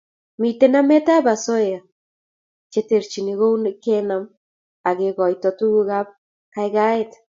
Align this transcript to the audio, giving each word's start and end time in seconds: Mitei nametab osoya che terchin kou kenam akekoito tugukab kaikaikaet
Mitei 0.41 0.71
nametab 0.73 1.25
osoya 1.33 1.79
che 2.71 2.81
terchin 2.89 3.27
kou 3.39 3.53
kenam 3.83 4.23
akekoito 4.89 5.49
tugukab 5.57 6.07
kaikaikaet 6.53 7.11